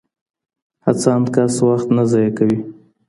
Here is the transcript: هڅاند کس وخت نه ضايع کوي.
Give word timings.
هڅاند 0.85 1.25
کس 1.33 1.55
وخت 1.69 1.87
نه 1.97 2.03
ضايع 2.11 2.31
کوي. 2.37 2.57